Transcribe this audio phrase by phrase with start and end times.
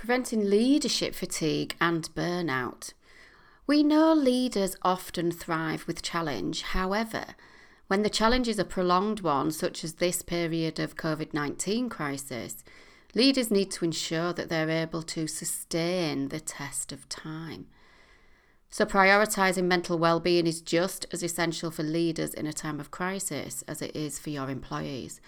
[0.00, 2.94] preventing leadership fatigue and burnout.
[3.66, 6.62] We know leaders often thrive with challenge.
[6.62, 7.34] However,
[7.86, 12.64] when the challenge is a prolonged one, such as this period of COVID 19 crisis,
[13.14, 17.66] leaders need to ensure that they're able to sustain the test of time.
[18.70, 23.62] So, prioritising mental well-being is just as essential for leaders in a time of crisis
[23.68, 25.20] as it is for your employees.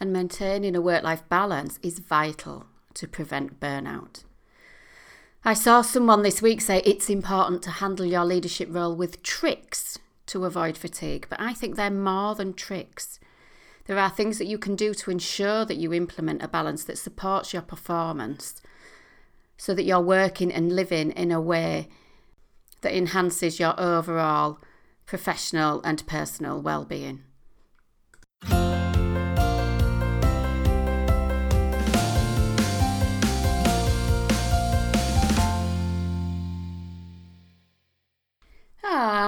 [0.00, 4.24] And maintaining a work-life balance is vital to prevent burnout.
[5.44, 9.98] I saw someone this week say it's important to handle your leadership role with tricks
[10.26, 13.18] to avoid fatigue, but I think they're more than tricks.
[13.86, 16.98] There are things that you can do to ensure that you implement a balance that
[16.98, 18.62] supports your performance
[19.56, 21.88] so that you're working and living in a way
[22.82, 24.58] that enhances your overall
[25.06, 27.22] professional and personal well-being.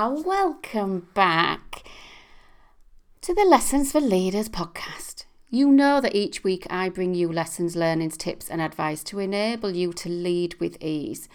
[0.07, 1.83] Welcome back
[3.23, 5.25] to the Lessons for Leaders podcast.
[5.49, 9.71] You know that each week I bring you lessons, learnings, tips, and advice to enable
[9.71, 11.27] you to lead with ease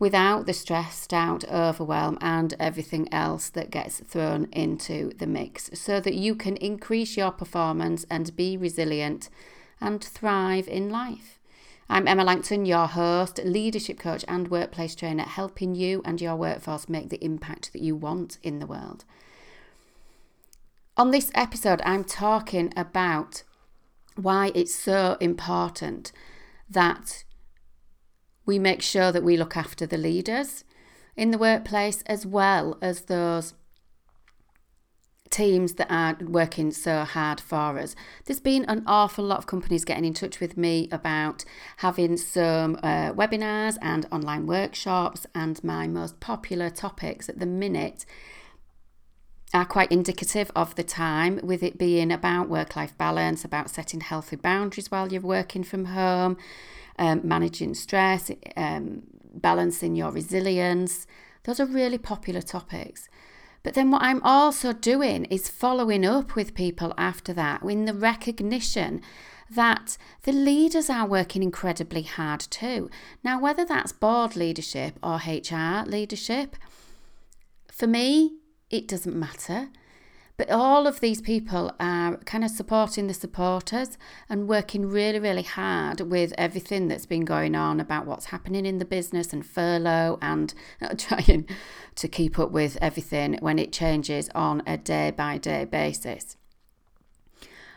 [0.00, 6.00] without the stressed out overwhelm, and everything else that gets thrown into the mix, so
[6.00, 9.30] that you can increase your performance and be resilient
[9.80, 11.35] and thrive in life.
[11.88, 16.88] I'm Emma Langton, your host, leadership coach, and workplace trainer, helping you and your workforce
[16.88, 19.04] make the impact that you want in the world.
[20.96, 23.44] On this episode, I'm talking about
[24.16, 26.10] why it's so important
[26.68, 27.22] that
[28.44, 30.64] we make sure that we look after the leaders
[31.16, 33.54] in the workplace as well as those
[35.30, 37.94] teams that are working so hard for us.
[38.24, 41.44] There's been an awful lot of companies getting in touch with me about
[41.78, 48.06] having some uh, webinars and online workshops, and my most popular topics at the minute
[49.54, 54.00] are quite indicative of the time, with it being about work life balance, about setting
[54.00, 56.36] healthy boundaries while you're working from home,
[56.98, 59.02] um, managing stress, um,
[59.34, 61.06] balancing your resilience.
[61.44, 63.08] Those are really popular topics.
[63.66, 67.94] But then what I'm also doing is following up with people after that in the
[67.94, 69.02] recognition
[69.50, 72.88] that the leaders are working incredibly hard too.
[73.24, 76.54] Now, whether that's board leadership or HR leadership,
[77.72, 78.36] for me,
[78.70, 79.70] it doesn't matter.
[80.36, 83.96] But all of these people are kind of supporting the supporters
[84.28, 88.76] and working really, really hard with everything that's been going on about what's happening in
[88.78, 90.52] the business and furlough and
[90.98, 91.48] trying
[91.94, 96.36] to keep up with everything when it changes on a day by day basis.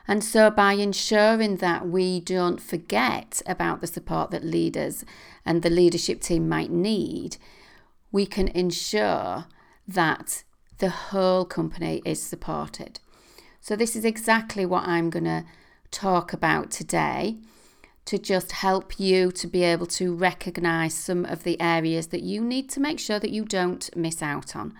[0.05, 5.05] And so, by ensuring that we don't forget about the support that leaders
[5.45, 7.37] and the leadership team might need,
[8.11, 9.45] we can ensure
[9.87, 10.43] that
[10.79, 12.99] the whole company is supported.
[13.61, 15.45] So, this is exactly what I'm going to
[15.91, 17.37] talk about today
[18.05, 22.41] to just help you to be able to recognize some of the areas that you
[22.41, 24.73] need to make sure that you don't miss out on.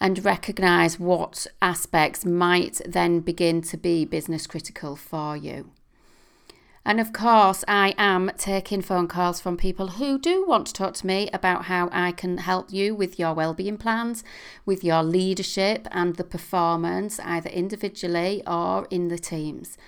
[0.00, 5.70] And recognize what aspects might then begin to be business critical for you.
[6.86, 10.92] And of course, I am taking phone calls from people who do want to talk
[10.94, 14.22] to me about how I can help you with your wellbeing plans,
[14.66, 19.78] with your leadership and the performance, either individually or in the teams.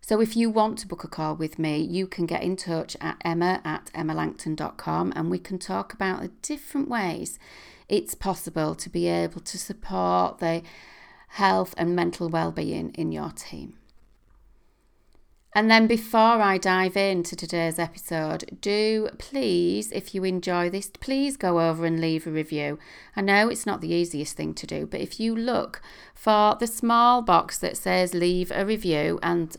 [0.00, 2.96] So if you want to book a call with me, you can get in touch
[3.00, 7.38] at emma at emmalangton.com and we can talk about the different ways
[7.88, 10.62] it's possible to be able to support the
[11.28, 13.79] health and mental well-being in your team.
[15.52, 21.36] And then before I dive into today's episode, do please, if you enjoy this, please
[21.36, 22.78] go over and leave a review.
[23.16, 25.82] I know it's not the easiest thing to do, but if you look
[26.14, 29.56] for the small box that says leave a review and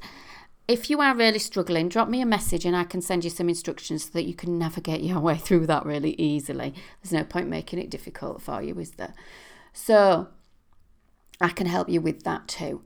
[0.66, 3.50] if you are really struggling, drop me a message and I can send you some
[3.50, 6.74] instructions so that you can navigate your way through that really easily.
[7.04, 9.14] There's no point making it difficult for you, is there?
[9.74, 10.30] So
[11.42, 12.82] I can help you with that too.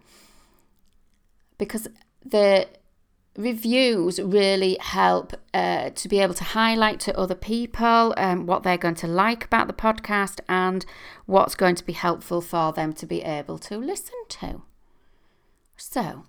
[1.60, 1.88] Because
[2.26, 2.68] the
[3.38, 8.78] reviews really help uh, to be able to highlight to other people um, what they're
[8.78, 10.86] going to like about the podcast and
[11.26, 14.62] what's going to be helpful for them to be able to listen to.
[15.78, 16.24] So,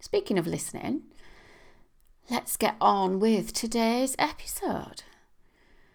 [0.00, 1.02] speaking of listening,
[2.28, 5.04] let's get on with today's episode.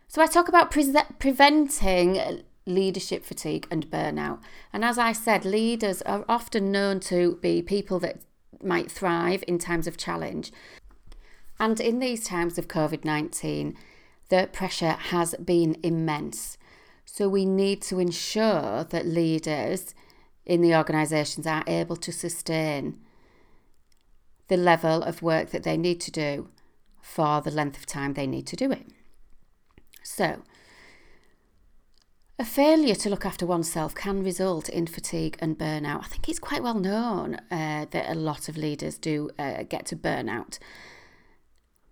[0.07, 4.39] So, I talk about pre- preventing leadership fatigue and burnout.
[4.71, 8.21] And as I said, leaders are often known to be people that
[8.63, 10.51] might thrive in times of challenge.
[11.59, 13.75] And in these times of COVID 19,
[14.30, 16.57] the pressure has been immense.
[17.06, 19.95] So we need to ensure that leaders
[20.45, 23.00] in the organisations are able to sustain
[24.48, 26.50] the level of work that they need to do
[27.01, 28.88] for the length of time they need to do it.
[30.03, 30.44] So,
[32.39, 36.04] a failure to look after oneself can result in fatigue and burnout.
[36.04, 39.88] I think it's quite well known uh, that a lot of leaders do uh, get
[39.88, 40.60] to burnout.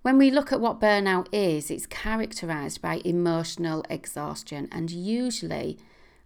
[0.03, 5.79] When we look at what burnout is, it's characterised by emotional exhaustion and usually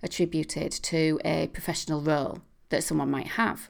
[0.04, 2.40] attributed to a professional role
[2.70, 3.70] that someone might have.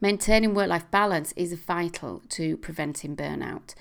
[0.00, 3.74] Maintaining work life balance is vital to preventing burnout.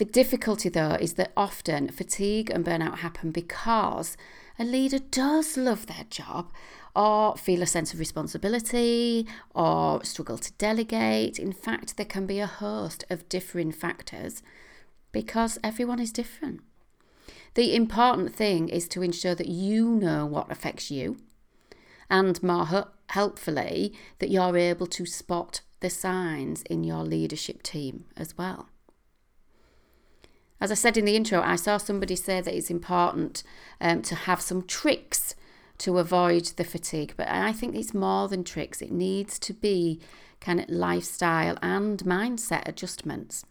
[0.00, 4.16] The difficulty, though, is that often fatigue and burnout happen because
[4.58, 6.50] a leader does love their job
[6.96, 11.38] or feel a sense of responsibility or struggle to delegate.
[11.38, 14.42] In fact, there can be a host of differing factors
[15.12, 16.62] because everyone is different.
[17.52, 21.18] The important thing is to ensure that you know what affects you
[22.08, 28.38] and more helpfully that you're able to spot the signs in your leadership team as
[28.38, 28.69] well.
[30.60, 33.42] As I said in the intro, I saw somebody say that it's important
[33.80, 35.34] um, to have some tricks
[35.78, 38.82] to avoid the fatigue, but I think it's more than tricks.
[38.82, 40.00] It needs to be
[40.40, 43.44] kind of lifestyle and mindset adjustments.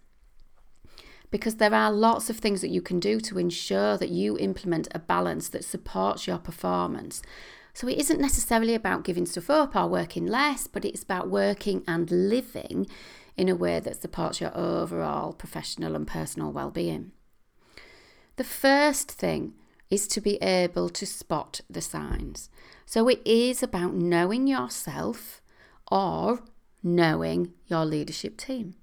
[1.32, 4.88] Because there are lots of things that you can do to ensure that you implement
[4.92, 7.22] a balance that supports your performance
[7.74, 11.82] so it isn't necessarily about giving stuff up or working less, but it's about working
[11.88, 12.88] and living
[13.40, 17.12] in a way that supports your overall professional and personal well-being.
[18.36, 19.54] The first thing
[19.90, 22.50] is to be able to spot the signs.
[22.86, 25.42] So it is about knowing yourself
[25.92, 26.42] or
[26.84, 28.76] knowing your leadership team.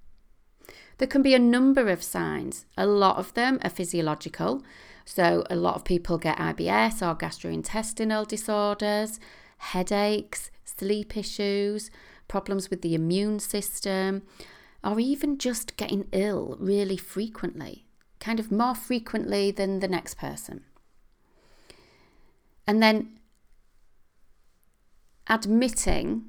[0.99, 2.65] There can be a number of signs.
[2.77, 4.63] A lot of them are physiological,
[5.09, 9.21] so, a lot of people get IBS or gastrointestinal disorders,
[9.59, 11.93] headaches, sleep issues,
[12.29, 14.23] problems with the immune system,
[14.83, 17.87] or even just getting ill really frequently,
[18.21, 20.65] kind of more frequently than the next person.
[22.67, 23.19] And then
[25.29, 26.25] admitting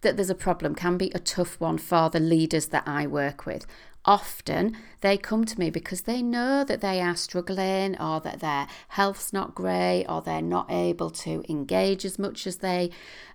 [0.00, 3.46] that there's a problem can be a tough one for the leaders that I work
[3.46, 3.66] with
[4.08, 8.66] often they come to me because they know that they are struggling or that their
[8.88, 12.90] health's not great or they're not able to engage as much as they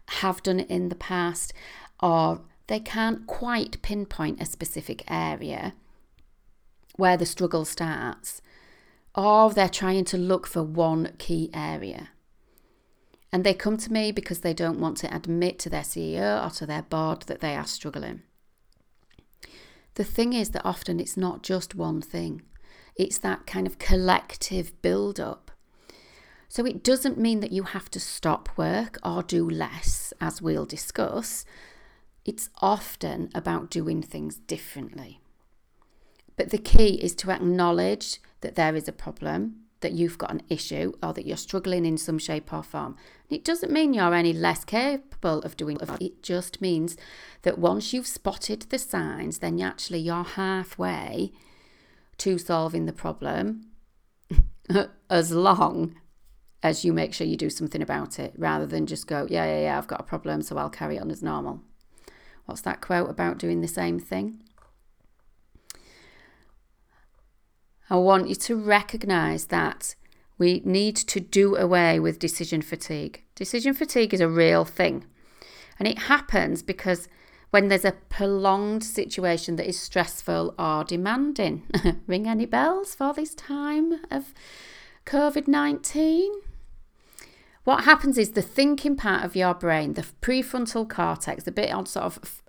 [0.07, 1.53] have done in the past
[2.03, 5.73] or they can't quite pinpoint a specific area
[6.97, 8.41] where the struggle starts
[9.15, 12.09] or they're trying to look for one key area.
[13.31, 16.49] And they come to me because they don't want to admit to their CEO or
[16.51, 18.21] to their board that they are struggling.
[19.95, 22.41] The thing is that often it's not just one thing,
[22.97, 25.51] it's that kind of collective build up.
[26.49, 30.65] So it doesn't mean that you have to stop work or do less, as we'll
[30.65, 31.45] discuss.
[32.25, 35.19] It's often about doing things differently.
[36.35, 40.41] But the key is to acknowledge that there is a problem, that you've got an
[40.49, 42.95] issue, or that you're struggling in some shape or form.
[43.29, 46.01] It doesn't mean you're any less capable of doing it.
[46.01, 46.97] It just means
[47.43, 51.33] that once you've spotted the signs, then actually you're halfway
[52.19, 53.67] to solving the problem
[55.09, 55.95] as long
[56.61, 59.61] as you make sure you do something about it rather than just go, yeah, yeah,
[59.63, 61.61] yeah, I've got a problem, so I'll carry on as normal.
[62.45, 64.39] What's that quote about doing the same thing?
[67.89, 69.95] I want you to recognize that
[70.37, 73.23] we need to do away with decision fatigue.
[73.35, 75.05] Decision fatigue is a real thing.
[75.79, 77.07] And it happens because
[77.53, 81.61] when there's a prolonged situation that is stressful or demanding.
[82.07, 84.33] Ring any bells for this time of
[85.05, 86.31] COVID 19?
[87.63, 91.85] What happens is the thinking part of your brain, the prefrontal cortex, the bit on
[91.85, 92.41] sort of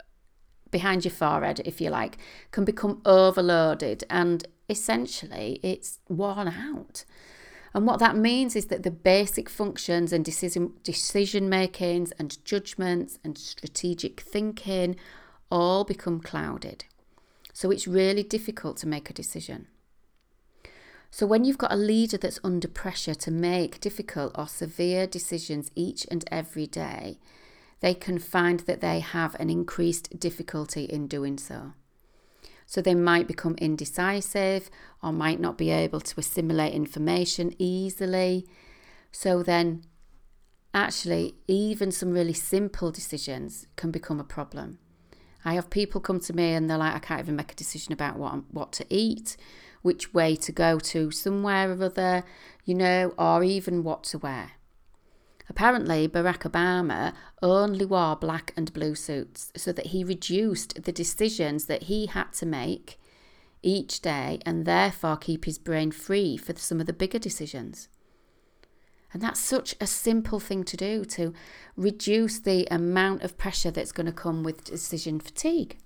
[0.70, 2.18] behind your forehead, if you like,
[2.50, 7.04] can become overloaded and essentially it's worn out.
[7.74, 13.18] And what that means is that the basic functions and decision decision makings and judgments
[13.24, 14.96] and strategic thinking
[15.50, 16.84] all become clouded.
[17.52, 19.68] So it's really difficult to make a decision.
[21.14, 25.70] So when you've got a leader that's under pressure to make difficult or severe decisions
[25.76, 27.20] each and every day,
[27.78, 31.74] they can find that they have an increased difficulty in doing so.
[32.66, 34.70] So they might become indecisive
[35.04, 38.48] or might not be able to assimilate information easily.
[39.12, 39.84] So then,
[40.74, 44.80] actually, even some really simple decisions can become a problem.
[45.44, 47.92] I have people come to me and they're like, I can't even make a decision
[47.92, 49.36] about what what to eat,
[49.84, 52.24] which way to go to somewhere or other,
[52.64, 54.52] you know, or even what to wear.
[55.50, 57.12] Apparently, Barack Obama
[57.42, 62.32] only wore black and blue suits so that he reduced the decisions that he had
[62.32, 62.98] to make
[63.62, 67.88] each day and therefore keep his brain free for some of the bigger decisions.
[69.12, 71.34] And that's such a simple thing to do to
[71.76, 75.76] reduce the amount of pressure that's going to come with decision fatigue.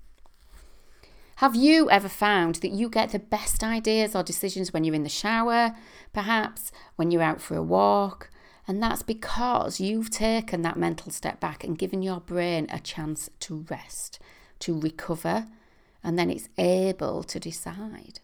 [1.38, 5.04] Have you ever found that you get the best ideas or decisions when you're in
[5.04, 5.70] the shower,
[6.12, 8.28] perhaps when you're out for a walk?
[8.66, 13.30] And that's because you've taken that mental step back and given your brain a chance
[13.38, 14.18] to rest,
[14.58, 15.46] to recover,
[16.02, 18.18] and then it's able to decide.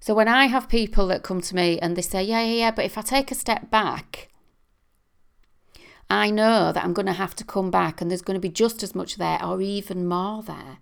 [0.00, 2.70] So when I have people that come to me and they say, yeah, yeah, yeah,
[2.72, 4.30] but if I take a step back,
[6.10, 8.48] I know that I'm going to have to come back and there's going to be
[8.48, 10.78] just as much there or even more there.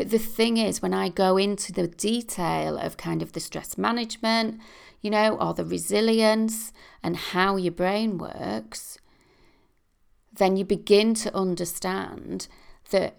[0.00, 3.76] But the thing is, when I go into the detail of kind of the stress
[3.76, 4.58] management,
[5.02, 8.96] you know, or the resilience and how your brain works,
[10.32, 12.48] then you begin to understand
[12.92, 13.18] that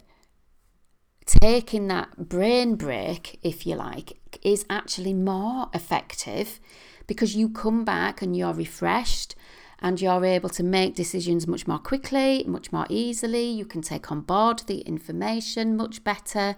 [1.27, 6.59] taking that brain break, if you like, is actually more effective
[7.05, 9.35] because you come back and you're refreshed
[9.81, 13.45] and you're able to make decisions much more quickly, much more easily.
[13.49, 16.55] You can take on board the information much better.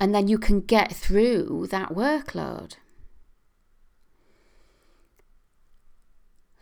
[0.00, 2.74] And then you can get through that workload.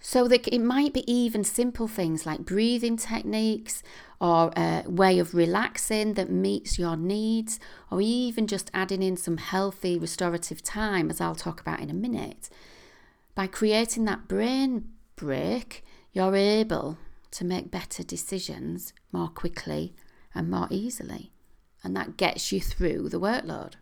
[0.03, 3.83] So that it might be even simple things like breathing techniques
[4.21, 7.59] or a way of relaxing that meets your needs,
[7.91, 11.95] or even just adding in some healthy restorative time, as I'll talk about in a
[11.95, 12.51] minute.
[13.35, 16.99] By creating that brain break, you're able
[17.31, 19.95] to make better decisions more quickly
[20.35, 21.33] and more easily.
[21.83, 23.75] And that gets you through the workload.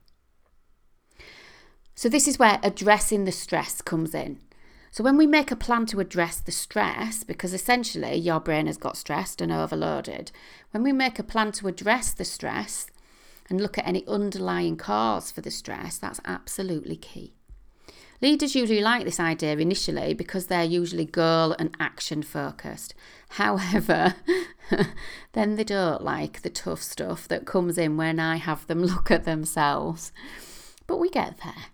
[1.95, 4.41] So, this is where addressing the stress comes in.
[4.91, 8.77] So, when we make a plan to address the stress, because essentially your brain has
[8.77, 10.31] got stressed and overloaded,
[10.71, 12.87] when we make a plan to address the stress
[13.51, 17.38] and look at any underlying cause for the stress, that's absolutely key.
[18.21, 22.95] Leaders usually like this idea initially because they're usually goal and action focused.
[23.31, 24.17] However,
[25.33, 29.11] then they don't like the tough stuff that comes in when I have them look
[29.11, 30.13] at themselves.
[30.87, 31.67] But we get there.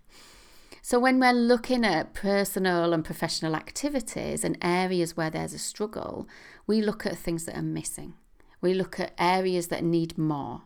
[0.83, 6.29] So, when we're looking at personal and professional activities and areas where there's a struggle,
[6.67, 8.15] we look at things that are missing.
[8.61, 10.63] We look at areas that need more.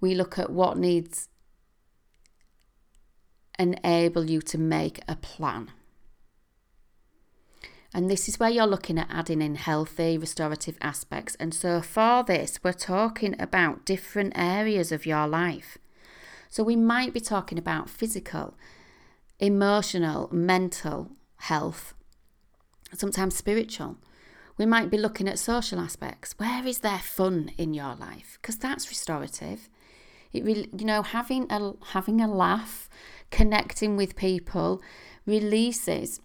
[0.00, 1.28] We look at what needs
[3.58, 5.72] enable you to make a plan.
[7.94, 11.34] And this is where you're looking at adding in healthy, restorative aspects.
[11.36, 15.78] And so, for this, we're talking about different areas of your life.
[16.50, 18.54] So, we might be talking about physical,
[19.38, 21.94] emotional, mental health,
[22.94, 23.96] sometimes spiritual.
[24.58, 26.34] We might be looking at social aspects.
[26.38, 28.38] Where is there fun in your life?
[28.42, 29.68] Because that's restorative.
[30.32, 32.90] It really, you know, having a having a laugh,
[33.30, 34.82] connecting with people,
[35.26, 36.20] releases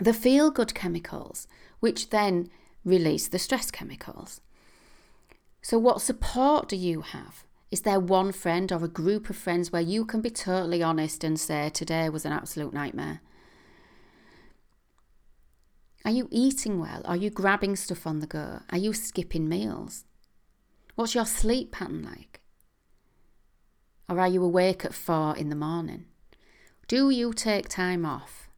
[0.00, 1.46] the feel good chemicals,
[1.80, 2.50] which then
[2.84, 4.40] release the stress chemicals.
[5.62, 7.44] So, what support do you have?
[7.70, 11.24] Is there one friend or a group of friends where you can be totally honest
[11.24, 13.20] and say, Today was an absolute nightmare?
[16.04, 17.00] Are you eating well?
[17.06, 18.60] Are you grabbing stuff on the go?
[18.70, 20.04] Are you skipping meals?
[20.94, 22.42] What's your sleep pattern like?
[24.08, 26.04] Or are you awake at four in the morning?
[26.86, 28.50] Do you take time off?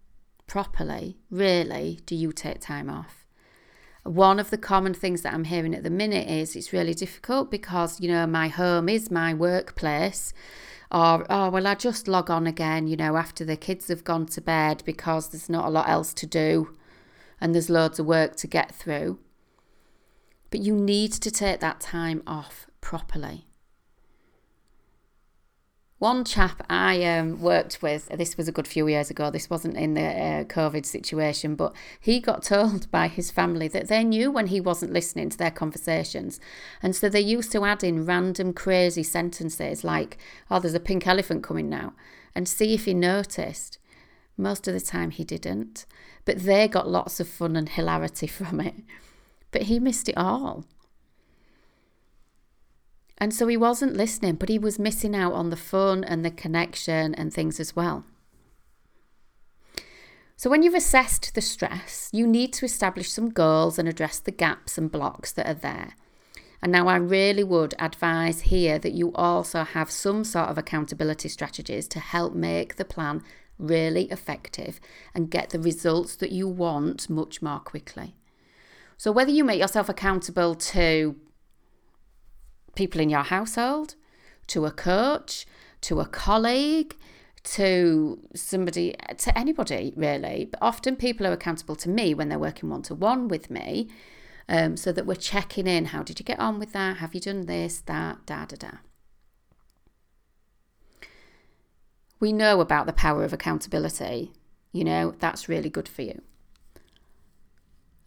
[0.48, 3.24] Properly, really, do you take time off?
[4.02, 7.52] One of the common things that I'm hearing at the minute is it's really difficult
[7.52, 10.32] because, you know, my home is my workplace.
[10.90, 14.26] Or, oh, well, I just log on again, you know, after the kids have gone
[14.26, 16.76] to bed because there's not a lot else to do
[17.40, 19.20] and there's loads of work to get through.
[20.50, 23.45] But you need to take that time off properly.
[25.98, 29.78] One chap I um, worked with, this was a good few years ago, this wasn't
[29.78, 34.30] in the uh, COVID situation, but he got told by his family that they knew
[34.30, 36.38] when he wasn't listening to their conversations.
[36.82, 40.18] And so they used to add in random crazy sentences like,
[40.50, 41.94] oh, there's a pink elephant coming now,
[42.34, 43.78] and see if he noticed.
[44.36, 45.86] Most of the time he didn't,
[46.26, 48.74] but they got lots of fun and hilarity from it.
[49.50, 50.66] But he missed it all.
[53.18, 56.30] And so he wasn't listening, but he was missing out on the fun and the
[56.30, 58.04] connection and things as well.
[60.38, 64.30] So, when you've assessed the stress, you need to establish some goals and address the
[64.30, 65.94] gaps and blocks that are there.
[66.60, 71.30] And now I really would advise here that you also have some sort of accountability
[71.30, 73.22] strategies to help make the plan
[73.58, 74.78] really effective
[75.14, 78.14] and get the results that you want much more quickly.
[78.98, 81.16] So, whether you make yourself accountable to
[82.76, 83.96] people in your household,
[84.48, 85.46] to a coach,
[85.82, 86.96] to a colleague,
[87.42, 92.70] to somebody, to anybody really, but often people are accountable to me when they're working
[92.70, 93.88] one to one with me.
[94.48, 95.86] Um, so that we're checking in.
[95.86, 96.98] How did you get on with that?
[96.98, 98.76] Have you done this, that, da, da, da?
[102.20, 104.32] we know about the power of accountability.
[104.72, 106.22] You know, that's really good for you.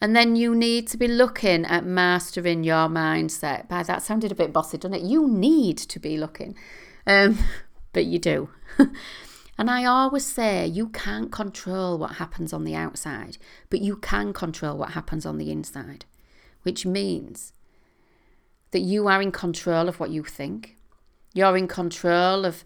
[0.01, 3.67] And then you need to be looking at mastering your mindset.
[3.67, 5.03] By that sounded a bit bossy, doesn't it?
[5.03, 6.55] You need to be looking,
[7.05, 7.37] um,
[7.93, 8.49] but you do.
[9.57, 13.37] and I always say you can't control what happens on the outside,
[13.69, 16.05] but you can control what happens on the inside,
[16.63, 17.51] which means
[18.71, 20.77] that you are in control of what you think.
[21.33, 22.63] You're in control of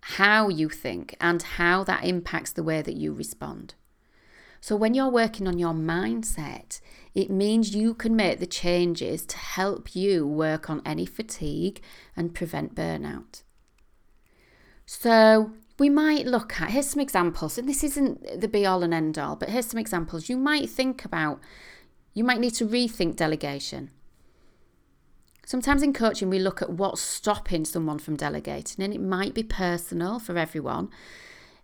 [0.00, 3.74] how you think and how that impacts the way that you respond.
[4.62, 6.80] So, when you're working on your mindset,
[7.16, 11.82] it means you can make the changes to help you work on any fatigue
[12.16, 13.42] and prevent burnout.
[14.86, 15.50] So,
[15.80, 19.18] we might look at here's some examples, and this isn't the be all and end
[19.18, 20.28] all, but here's some examples.
[20.28, 21.40] You might think about,
[22.14, 23.90] you might need to rethink delegation.
[25.44, 29.42] Sometimes in coaching, we look at what's stopping someone from delegating, and it might be
[29.42, 30.88] personal for everyone.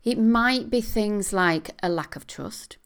[0.02, 2.76] It might be things like a lack of trust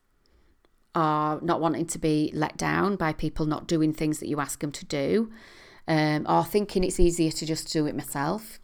[0.94, 4.60] or not wanting to be let down by people not doing things that you ask
[4.60, 5.30] them to do,
[5.88, 8.58] um, or thinking it's easier to just do it myself.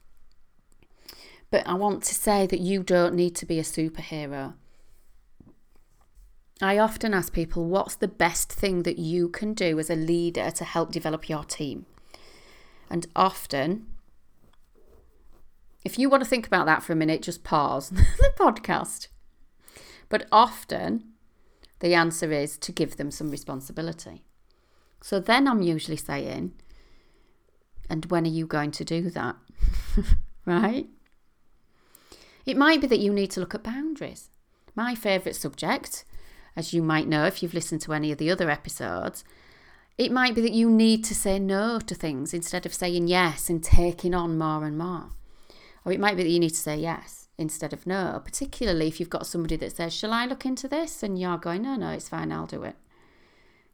[1.51, 4.55] But I want to say that you don't need to be a superhero.
[6.61, 10.51] I often ask people, what's the best thing that you can do as a leader
[10.51, 11.87] to help develop your team?
[12.91, 13.87] And often,
[15.85, 19.09] if you want to think about that for a minute, just pause the podcast.
[20.09, 21.05] But often,
[21.81, 24.25] the answer is to give them some responsibility.
[25.03, 26.53] So then I'm usually saying,
[27.89, 29.37] and when are you going to do that?
[30.47, 30.87] right?
[32.45, 34.31] It might be that you need to look at boundaries.
[34.75, 36.05] My favourite subject,
[36.57, 39.25] as you might know if you've listened to any of the other episodes,
[39.97, 43.49] it might be that you need to say no to things instead of saying yes
[43.49, 45.11] and taking on more and more.
[45.85, 48.99] Or it might be that you need to say yes instead of no, particularly if
[48.99, 51.03] you've got somebody that says, Shall I look into this?
[51.03, 52.77] And you're going, No, no, it's fine, I'll do it.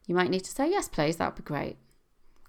[0.07, 1.79] You might need to say, Yes, please, that would be great.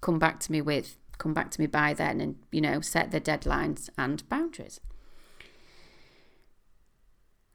[0.01, 3.11] Come back to me with, come back to me by then and, you know, set
[3.11, 4.81] the deadlines and boundaries.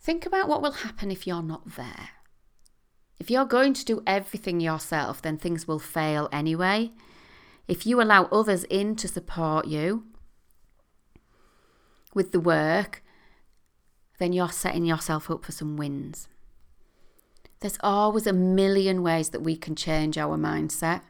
[0.01, 2.11] Think about what will happen if you're not there.
[3.19, 6.93] If you're going to do everything yourself, then things will fail anyway.
[7.69, 10.05] If you allow others in to support you
[12.15, 13.03] with the work,
[14.21, 16.29] then you're setting yourself up for some wins.
[17.61, 21.01] There's always a million ways that we can change our mindset.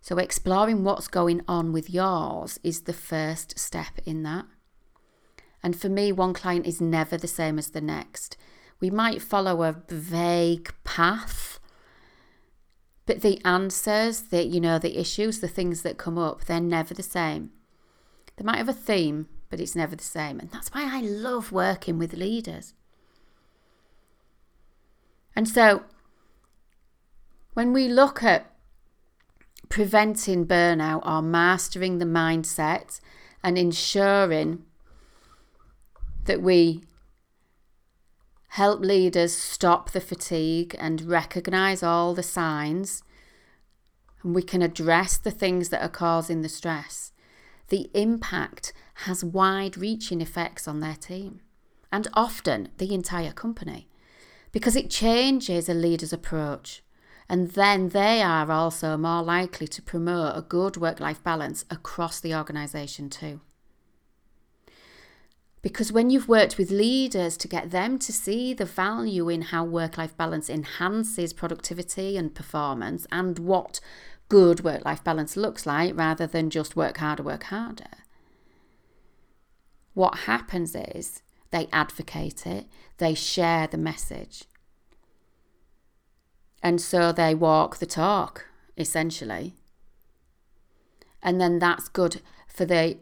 [0.00, 4.46] So, exploring what's going on with yours is the first step in that.
[5.62, 8.36] And for me, one client is never the same as the next.
[8.80, 11.58] We might follow a vague path,
[13.06, 16.94] but the answers, the you know, the issues, the things that come up, they're never
[16.94, 17.50] the same.
[18.36, 20.40] They might have a theme, but it's never the same.
[20.40, 22.74] And that's why I love working with leaders.
[25.36, 25.84] And so
[27.54, 28.50] when we look at
[29.68, 33.00] preventing burnout or mastering the mindset
[33.42, 34.64] and ensuring
[36.24, 36.82] that we
[38.50, 43.02] help leaders stop the fatigue and recognize all the signs,
[44.22, 47.12] and we can address the things that are causing the stress.
[47.68, 48.72] The impact
[49.04, 51.40] has wide reaching effects on their team
[51.90, 53.88] and often the entire company
[54.52, 56.82] because it changes a leader's approach.
[57.28, 62.20] And then they are also more likely to promote a good work life balance across
[62.20, 63.40] the organisation too.
[65.60, 69.64] Because when you've worked with leaders to get them to see the value in how
[69.64, 73.80] work life balance enhances productivity and performance and what
[74.28, 78.03] good work life balance looks like rather than just work harder, work harder,
[79.94, 82.66] what happens is they advocate it,
[82.98, 84.44] they share the message.
[86.62, 89.54] And so they walk the talk, essentially.
[91.22, 92.98] And then that's good for the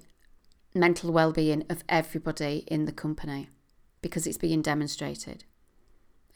[0.74, 3.48] mental well-being of everybody in the company
[4.00, 5.44] because it's being demonstrated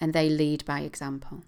[0.01, 1.43] and they lead by example.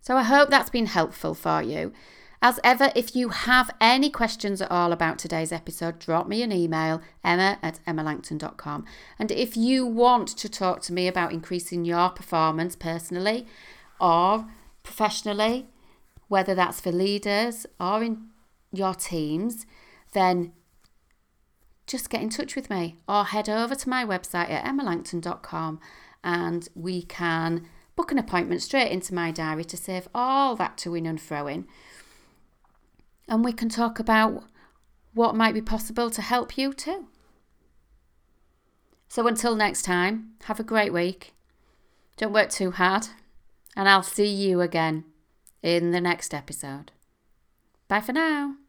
[0.00, 1.92] So I hope that's been helpful for you.
[2.44, 6.50] As ever, if you have any questions at all about today's episode, drop me an
[6.50, 8.84] email, emma at emmalangton.com.
[9.16, 13.46] And if you want to talk to me about increasing your performance personally
[14.00, 14.46] or
[14.82, 15.66] professionally,
[16.26, 18.30] whether that's for leaders or in
[18.72, 19.64] your teams,
[20.12, 20.52] then
[21.86, 25.78] just get in touch with me or head over to my website at emmalangton.com
[26.24, 30.90] and we can book an appointment straight into my diary to save all that to
[30.90, 31.68] win and fro-ing
[33.28, 34.44] and we can talk about
[35.14, 37.08] what might be possible to help you too.
[39.08, 41.34] So until next time, have a great week.
[42.16, 43.08] Don't work too hard,
[43.76, 45.04] and I'll see you again
[45.62, 46.92] in the next episode.
[47.88, 48.61] Bye for now.